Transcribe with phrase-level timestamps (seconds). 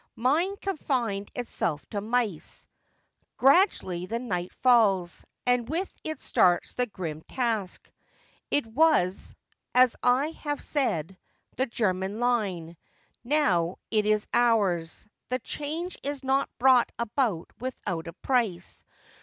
[0.15, 2.65] Mine confined itself to mice....
[3.37, 7.91] Gradually the night falls, and with it starts THE AFTERMATH 171 the grim task.
[8.49, 9.35] It was,
[9.75, 11.19] as I have said,
[11.55, 12.77] the German line—
[13.23, 18.83] now it is ours; the change is not brought about without a price.